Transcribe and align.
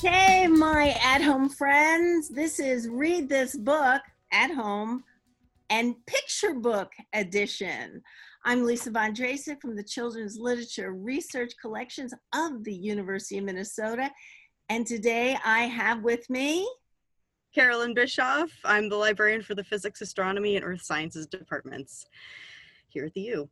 Hey, 0.00 0.46
my 0.46 0.96
at 1.02 1.22
home 1.22 1.48
friends. 1.48 2.28
This 2.28 2.60
is 2.60 2.88
Read 2.88 3.28
This 3.28 3.56
Book 3.56 4.00
at 4.30 4.52
Home 4.52 5.02
and 5.70 5.96
Picture 6.06 6.54
Book 6.54 6.92
Edition. 7.14 8.00
I'm 8.44 8.64
Lisa 8.64 8.92
Von 8.92 9.12
Drasek 9.12 9.60
from 9.60 9.74
the 9.74 9.82
Children's 9.82 10.38
Literature 10.38 10.92
Research 10.92 11.54
Collections 11.60 12.14
of 12.32 12.62
the 12.62 12.72
University 12.72 13.38
of 13.38 13.44
Minnesota. 13.44 14.08
And 14.68 14.86
today 14.86 15.36
I 15.44 15.62
have 15.62 16.04
with 16.04 16.30
me 16.30 16.70
Carolyn 17.52 17.92
Bishoff. 17.92 18.50
I'm 18.64 18.88
the 18.88 18.94
librarian 18.94 19.42
for 19.42 19.56
the 19.56 19.64
Physics, 19.64 20.00
Astronomy, 20.00 20.54
and 20.54 20.64
Earth 20.64 20.82
Sciences 20.82 21.26
departments 21.26 22.06
here 22.86 23.04
at 23.04 23.14
the 23.14 23.22
U. 23.22 23.50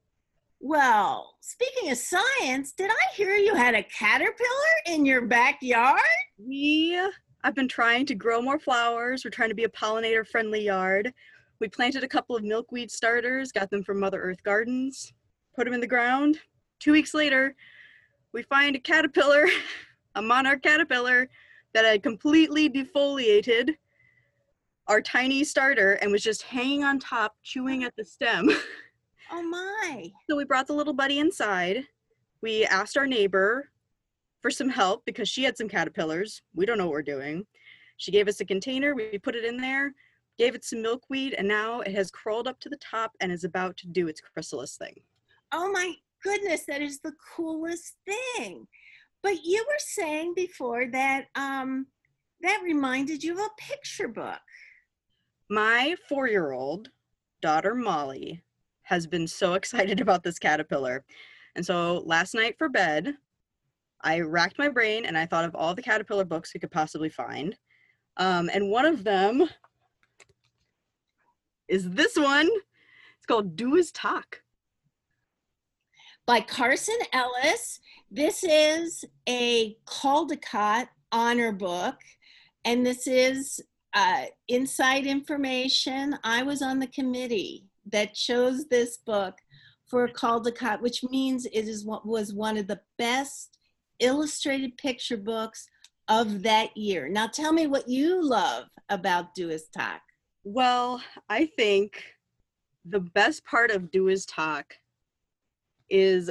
Well, 0.61 1.35
speaking 1.41 1.91
of 1.91 1.99
science, 1.99 2.71
did 2.71 2.93
I 2.93 3.15
hear 3.17 3.35
you 3.35 3.57
had 3.57 3.75
a 3.75 3.83
caterpillar 3.83 4.77
in 4.87 5.05
your 5.05 5.23
backyard? 5.23 6.01
We, 6.39 7.01
I've 7.45 7.55
been 7.55 7.69
trying 7.69 8.07
to 8.07 8.15
grow 8.15 8.43
more 8.43 8.59
flowers. 8.59 9.25
We're 9.25 9.31
trying 9.31 9.49
to 9.49 9.55
be 9.55 9.65
a 9.65 9.69
pollinator 9.69 10.27
friendly 10.27 10.63
yard. 10.63 11.13
We 11.61 11.69
planted 11.69 12.05
a 12.05 12.09
couple 12.09 12.37
of 12.37 12.45
milkweed 12.45 12.91
starters, 12.91 13.53
got 13.53 13.71
them 13.71 13.83
from 13.83 14.01
Mother 14.01 14.21
Earth 14.21 14.43
Gardens, 14.43 15.15
put 15.55 15.65
them 15.65 15.73
in 15.73 15.81
the 15.81 15.87
ground. 15.87 16.39
Two 16.79 16.93
weeks 16.93 17.15
later, 17.15 17.55
we 18.33 18.43
find 18.43 18.77
a 18.77 18.79
caterpillar, 18.79 19.47
a 20.15 20.23
monarch 20.23 20.63
caterpillar, 20.63 21.29
that 21.73 21.85
had 21.85 22.03
completely 22.03 22.69
defoliated 22.69 23.75
our 24.89 25.01
tiny 25.01 25.43
starter 25.45 25.93
and 25.95 26.13
was 26.13 26.23
just 26.23 26.43
hanging 26.43 26.85
on 26.85 26.99
top, 26.99 27.37
chewing 27.43 27.85
at 27.85 27.95
the 27.97 28.05
stem. 28.05 28.51
Oh 29.29 29.43
my. 29.43 30.09
So 30.31 30.37
we 30.37 30.45
brought 30.45 30.69
the 30.69 30.73
little 30.73 30.93
buddy 30.93 31.19
inside. 31.19 31.83
We 32.43 32.65
asked 32.65 32.97
our 32.97 33.09
neighbor 33.09 33.71
for 34.47 34.51
some 34.53 34.69
help 34.69 35.05
because 35.05 35.29
she 35.29 35.43
had 35.43 35.59
some 35.59 35.69
caterpillars. 35.69 36.41
We 36.55 36.67
don't 36.67 36.79
know 36.79 36.85
what 36.85 36.93
we're 36.93 37.03
doing. 37.03 37.45
She 37.97 38.13
gave 38.13 38.29
us 38.29 38.39
a 38.39 38.45
container. 38.45 38.95
We 38.95 39.19
put 39.19 39.35
it 39.35 39.45
in 39.45 39.57
there, 39.57 39.93
gave 40.39 40.55
it 40.55 40.65
some 40.65 40.83
milkweed, 40.83 41.35
and 41.35 41.49
now 41.49 41.81
it 41.81 41.93
has 41.97 42.13
crawled 42.13 42.47
up 42.47 42.61
to 42.61 42.69
the 42.69 42.77
top 42.77 43.11
and 43.19 43.33
is 43.33 43.43
about 43.43 43.77
to 43.79 43.89
do 43.89 44.07
its 44.07 44.21
chrysalis 44.21 44.77
thing. 44.77 44.95
Oh 45.51 45.73
my 45.73 45.95
goodness, 46.23 46.63
that 46.69 46.81
is 46.81 47.01
the 47.01 47.15
coolest 47.35 47.97
thing. 48.07 48.69
But 49.21 49.43
you 49.43 49.65
were 49.67 49.81
saying 49.81 50.35
before 50.37 50.87
that 50.93 51.25
um, 51.35 51.89
that 52.43 52.61
reminded 52.63 53.25
you 53.25 53.33
of 53.33 53.41
a 53.41 53.51
picture 53.59 54.07
book. 54.07 54.39
My 55.51 55.97
four 56.09 56.29
year 56.29 56.53
old 56.53 56.91
daughter, 57.43 57.75
Molly, 57.75 58.45
has 58.83 59.09
been 59.09 59.27
so 59.27 59.55
excited 59.61 60.01
about 60.01 60.23
this 60.23 60.39
caterpillar. 60.39 61.05
And 61.57 61.67
so 61.67 62.05
last 62.07 62.33
night 62.33 62.55
for 62.59 62.69
bed, 62.69 63.17
I 64.03 64.21
racked 64.21 64.59
my 64.59 64.69
brain 64.69 65.07
and 65.07 65.17
I 65.17 65.27
thought 65.27 65.45
of 65.45 65.55
all 65.55 65.75
the 65.75 65.83
caterpillar 65.83 66.25
books 66.25 66.53
we 66.55 66.61
could 66.61 66.71
possibly 66.71 67.09
find. 67.09 67.57
Um, 68.17 68.51
and 68.53 68.71
one 68.71 68.87
of 68.87 69.05
them 69.05 69.49
is 71.69 71.91
this 71.91 72.17
one. 72.17 72.49
It's 73.17 73.27
called 73.27 73.57
Du 73.57 73.77
Iz 73.77 73.91
Tak. 73.93 74.43
By 76.27 76.41
Carson 76.41 76.99
Ellis. 77.13 77.81
This 78.11 78.45
is 78.45 79.05
a 79.29 79.77
Caldecott 79.87 80.89
honor 81.13 81.53
book, 81.53 81.97
and 82.65 82.85
this 82.85 83.07
is 83.07 83.61
uh, 83.95 84.27
inside 84.49 85.07
information. 85.07 86.17
I 86.23 86.43
was 86.43 86.63
on 86.63 86.79
the 86.79 86.87
committee 86.89 87.67
that 87.91 88.15
chose 88.15 88.67
this 88.67 88.99
book 88.99 89.35
for 89.87 90.09
Caldecott, 90.09 90.81
which 90.81 91.05
means 91.05 91.47
it 91.47 91.69
is 91.69 91.85
what 91.85 92.07
was 92.07 92.35
one 92.35 92.57
of 92.57 92.67
the 92.67 92.81
best 92.99 93.56
illustrated 93.99 94.77
picture 94.77 95.17
books 95.17 95.69
of 96.09 96.43
that 96.43 96.77
year. 96.77 97.09
Now 97.09 97.27
tell 97.27 97.53
me 97.53 97.67
what 97.67 97.89
you 97.89 98.23
love 98.23 98.67
about 98.89 99.35
Du 99.35 99.51
Iz 99.51 99.69
Tak. 99.73 100.03
Well, 100.45 101.03
I 101.29 101.47
think 101.57 102.03
the 102.85 103.01
best 103.01 103.45
part 103.45 103.71
of 103.71 103.91
Du 103.91 104.09
Iz 104.09 104.27
Tak 104.27 104.79
is 105.91 106.31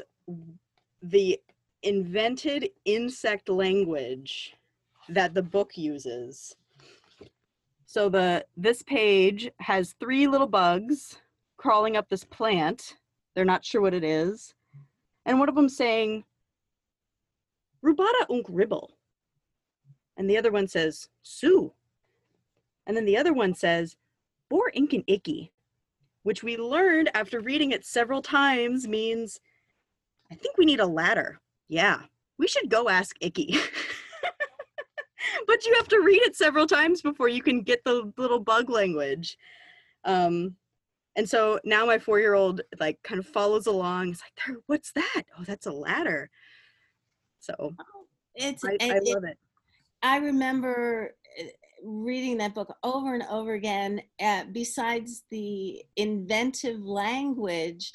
the 1.02 1.40
invented 1.84 2.70
insect 2.86 3.50
language 3.50 4.56
that 5.10 5.34
the 5.34 5.44
book 5.44 5.78
uses. 5.78 6.56
So 7.86 8.10
the 8.10 8.46
this 8.58 8.82
page 8.82 9.50
has 9.60 9.96
three 10.00 10.28
little 10.28 10.48
bugs 10.48 11.18
crawling 11.58 11.96
up 11.96 12.10
this 12.10 12.24
plant. 12.24 12.96
They're 13.36 13.46
not 13.46 13.64
sure 13.64 13.82
what 13.82 13.94
it 13.94 14.04
is. 14.04 14.54
And 15.26 15.40
one 15.40 15.50
of 15.50 15.56
them 15.56 15.70
saying, 15.70 16.24
Rubata 17.86 18.26
unk 18.30 18.48
ribble. 18.50 18.98
And 20.18 20.30
the 20.30 20.38
other 20.38 20.52
one 20.52 20.68
says, 20.68 21.10
Sue. 21.22 21.72
And 22.88 22.96
then 22.96 23.06
the 23.06 23.18
other 23.18 23.34
one 23.34 23.54
says, 23.54 23.98
Bor 24.50 24.72
inkin 24.76 25.04
icky, 25.08 25.52
which 26.24 26.44
we 26.44 26.58
learned 26.58 27.10
after 27.14 27.40
reading 27.40 27.72
it 27.72 27.86
several 27.86 28.22
times 28.22 28.88
means, 28.88 29.40
I 30.32 30.36
think 30.36 30.58
we 30.58 30.66
need 30.66 30.80
a 30.80 30.86
ladder. 30.86 31.40
Yeah, 31.68 32.02
we 32.38 32.48
should 32.48 32.70
go 32.70 32.90
ask 32.90 33.16
Icky. 33.22 33.58
but 35.48 35.66
you 35.66 35.74
have 35.76 35.88
to 35.90 36.00
read 36.00 36.22
it 36.24 36.36
several 36.36 36.68
times 36.68 37.02
before 37.02 37.30
you 37.30 37.42
can 37.42 37.62
get 37.62 37.84
the 37.84 38.12
little 38.18 38.40
bug 38.40 38.70
language. 38.70 39.38
Um, 40.04 40.56
and 41.16 41.28
so 41.28 41.60
now 41.64 41.86
my 41.86 41.98
four 41.98 42.20
year 42.20 42.34
old 42.34 42.62
like 42.80 43.02
kind 43.04 43.20
of 43.20 43.28
follows 43.28 43.68
along. 43.68 44.10
It's 44.10 44.22
like, 44.22 44.58
what's 44.68 44.92
that? 44.94 45.24
Oh, 45.38 45.44
that's 45.44 45.66
a 45.66 45.72
ladder. 45.72 46.30
So 47.46 47.54
oh, 47.60 48.06
it's 48.34 48.64
I, 48.66 48.78
I 48.82 49.00
love 49.04 49.24
it. 49.24 49.38
I 50.02 50.18
remember 50.18 51.16
eh, 51.38 51.48
reading 51.84 52.38
that 52.38 52.56
book 52.56 52.76
over 52.84 53.14
and 53.14 53.24
over 53.30 53.54
again. 53.54 54.02
Uh, 54.20 54.46
besides 54.52 55.24
the 55.30 55.84
inventive 55.96 56.84
language, 56.84 57.92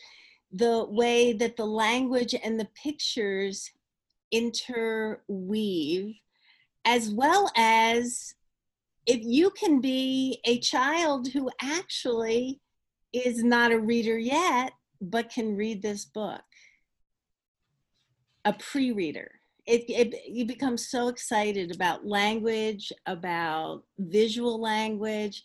the 0.53 0.87
way 0.89 1.33
that 1.33 1.57
the 1.57 1.67
language 1.67 2.35
and 2.45 2.59
the 2.59 2.69
pictures 2.81 3.71
interweave, 4.31 6.15
as 6.85 7.11
well 7.11 7.51
as 7.57 8.35
if 9.07 9.21
you 9.23 9.51
can 9.51 9.81
be 9.81 10.41
a 10.45 10.61
child 10.61 11.29
who 11.29 11.51
actually 11.61 12.61
is 13.13 13.43
not 13.43 13.73
a 13.73 13.81
reader 13.81 14.17
yet, 14.17 14.73
but 15.01 15.33
can 15.33 15.57
read 15.57 15.83
this 15.83 16.05
book, 16.05 16.43
a 18.45 18.53
pre 18.53 18.93
reader. 18.93 19.40
It, 19.67 19.85
it, 19.89 20.29
you 20.29 20.45
become 20.47 20.77
so 20.77 21.09
excited 21.09 21.75
about 21.75 22.07
language, 22.07 22.93
about 23.07 23.83
visual 23.99 24.61
language. 24.61 25.43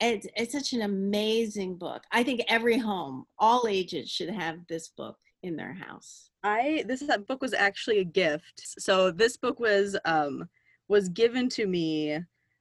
It's, 0.00 0.26
it's 0.36 0.52
such 0.52 0.72
an 0.72 0.82
amazing 0.82 1.76
book. 1.76 2.02
I 2.12 2.22
think 2.22 2.42
every 2.48 2.78
home, 2.78 3.26
all 3.38 3.66
ages, 3.68 4.10
should 4.10 4.30
have 4.30 4.58
this 4.68 4.88
book 4.88 5.16
in 5.42 5.56
their 5.56 5.72
house. 5.74 6.30
I 6.42 6.84
this 6.86 7.02
book 7.26 7.42
was 7.42 7.52
actually 7.52 7.98
a 7.98 8.04
gift. 8.04 8.62
So 8.78 9.10
this 9.10 9.36
book 9.36 9.58
was 9.58 9.96
um, 10.04 10.48
was 10.88 11.08
given 11.08 11.48
to 11.50 11.66
me 11.66 12.18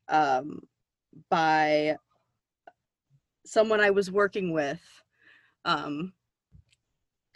um, 0.09 0.62
by 1.29 1.97
someone 3.45 3.79
I 3.79 3.91
was 3.91 4.12
working 4.12 4.51
with. 4.51 4.81
Um, 5.66 6.13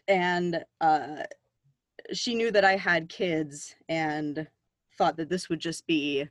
and 0.08 0.64
uh, 0.80 1.24
she 2.14 2.36
knew 2.36 2.52
that 2.52 2.66
I 2.66 2.76
had 2.76 3.10
kids 3.10 3.76
and 3.90 4.48
thought 4.98 5.18
that 5.18 5.30
this 5.30 5.50
would 5.50 5.60
just 5.60 5.86
be 5.88 6.28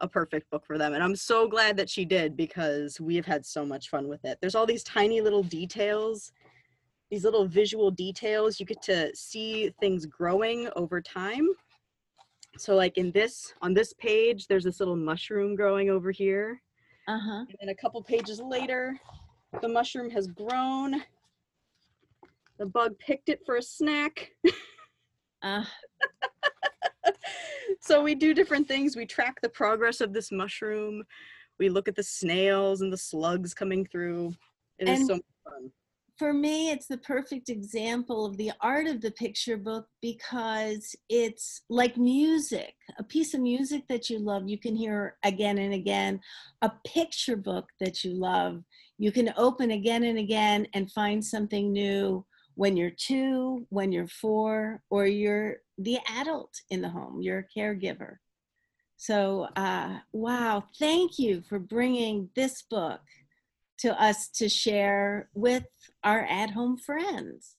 a 0.00 0.08
perfect 0.08 0.50
book 0.50 0.64
for 0.66 0.78
them. 0.78 0.94
And 0.94 1.02
I'm 1.02 1.16
so 1.16 1.48
glad 1.48 1.76
that 1.76 1.88
she 1.88 2.04
did 2.04 2.36
because 2.36 3.00
we 3.00 3.16
have 3.16 3.26
had 3.26 3.44
so 3.44 3.64
much 3.64 3.88
fun 3.88 4.08
with 4.08 4.24
it. 4.24 4.38
There's 4.40 4.54
all 4.54 4.66
these 4.66 4.84
tiny 4.84 5.20
little 5.20 5.42
details, 5.42 6.32
these 7.10 7.24
little 7.24 7.46
visual 7.46 7.90
details. 7.90 8.60
You 8.60 8.66
get 8.66 8.82
to 8.82 9.14
see 9.14 9.72
things 9.80 10.06
growing 10.06 10.68
over 10.76 11.00
time. 11.00 11.48
So 12.58 12.74
like 12.74 12.98
in 12.98 13.10
this, 13.12 13.54
on 13.62 13.74
this 13.74 13.92
page, 13.94 14.46
there's 14.46 14.64
this 14.64 14.80
little 14.80 14.96
mushroom 14.96 15.56
growing 15.56 15.90
over 15.90 16.10
here. 16.10 16.60
Uh-huh. 17.08 17.44
And 17.48 17.56
then 17.60 17.68
a 17.68 17.74
couple 17.74 18.02
pages 18.02 18.40
later, 18.40 18.98
the 19.62 19.68
mushroom 19.68 20.10
has 20.10 20.26
grown. 20.26 21.02
The 22.58 22.66
bug 22.66 22.98
picked 22.98 23.28
it 23.28 23.40
for 23.44 23.56
a 23.56 23.62
snack. 23.62 24.32
uh. 25.46 25.64
so 27.80 28.02
we 28.02 28.14
do 28.14 28.34
different 28.34 28.68
things. 28.68 28.96
We 28.96 29.06
track 29.06 29.40
the 29.40 29.48
progress 29.48 30.00
of 30.00 30.12
this 30.12 30.32
mushroom. 30.32 31.02
We 31.58 31.68
look 31.68 31.88
at 31.88 31.96
the 31.96 32.02
snails 32.02 32.80
and 32.80 32.92
the 32.92 32.98
slugs 32.98 33.54
coming 33.54 33.86
through. 33.86 34.34
It 34.78 34.88
and 34.88 35.00
is 35.00 35.06
so 35.06 35.14
much 35.14 35.22
fun 35.44 35.70
for 36.18 36.32
me, 36.32 36.70
it's 36.70 36.86
the 36.86 36.98
perfect 36.98 37.50
example 37.50 38.24
of 38.24 38.36
the 38.36 38.52
art 38.60 38.86
of 38.86 39.00
the 39.00 39.10
picture 39.10 39.56
book 39.56 39.86
because 40.00 40.96
it's 41.08 41.62
like 41.68 41.96
music, 41.96 42.74
a 42.98 43.04
piece 43.04 43.34
of 43.34 43.40
music 43.40 43.84
that 43.88 44.08
you 44.08 44.18
love, 44.18 44.48
you 44.48 44.58
can 44.58 44.74
hear 44.74 45.16
again 45.24 45.58
and 45.58 45.74
again. 45.74 46.20
A 46.62 46.72
picture 46.86 47.36
book 47.36 47.68
that 47.80 48.02
you 48.02 48.14
love, 48.14 48.62
you 48.98 49.12
can 49.12 49.32
open 49.36 49.72
again 49.72 50.04
and 50.04 50.18
again 50.18 50.66
and 50.72 50.90
find 50.90 51.22
something 51.22 51.72
new 51.72 52.24
when 52.56 52.76
you're 52.76 52.90
two, 52.90 53.66
when 53.68 53.92
you're 53.92 54.08
four, 54.08 54.82
or 54.90 55.06
you're 55.06 55.58
the 55.78 55.98
adult 56.18 56.54
in 56.70 56.80
the 56.80 56.88
home, 56.88 57.20
you're 57.20 57.46
a 57.46 57.58
caregiver. 57.58 58.16
So, 58.96 59.48
uh, 59.56 59.98
wow, 60.12 60.64
thank 60.78 61.18
you 61.18 61.42
for 61.42 61.58
bringing 61.58 62.30
this 62.34 62.62
book 62.62 63.02
to 63.80 64.02
us 64.02 64.28
to 64.28 64.48
share 64.48 65.28
with 65.34 65.66
our 66.02 66.20
at 66.24 66.50
home 66.50 66.78
friends. 66.78 67.55